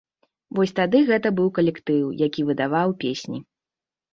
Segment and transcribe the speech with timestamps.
[0.59, 3.39] Вось тады гэта быў калектыў, які выдаваў песні!